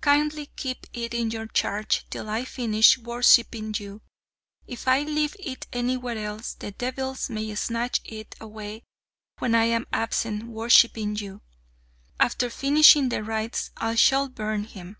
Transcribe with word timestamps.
Kindly 0.00 0.46
keep 0.54 0.86
it 0.92 1.12
in 1.12 1.32
your 1.32 1.48
charge 1.48 2.06
till 2.08 2.28
I 2.30 2.44
finish 2.44 2.96
worshipping 2.98 3.74
you. 3.78 4.00
If 4.64 4.86
I 4.86 5.00
leave 5.02 5.34
it 5.40 5.66
anywhere 5.72 6.16
else 6.18 6.54
the 6.54 6.70
devils 6.70 7.28
may 7.28 7.52
snatch 7.56 8.00
it 8.04 8.36
away 8.40 8.84
when 9.40 9.56
I 9.56 9.64
am 9.64 9.88
absent 9.92 10.44
worshipping 10.44 11.16
you; 11.16 11.42
after 12.20 12.48
finishing 12.48 13.08
the 13.08 13.24
rites 13.24 13.70
I 13.76 13.96
shall 13.96 14.28
burn 14.28 14.62
him." 14.66 14.98